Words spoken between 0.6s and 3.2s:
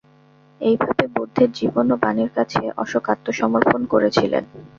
এইভাবে বুদ্ধের জীবন ও বাণীর কাছে অশোক